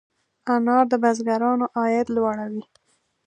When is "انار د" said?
0.53-0.93